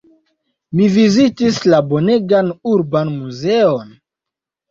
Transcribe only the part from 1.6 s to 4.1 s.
la bonegan urban muzeon.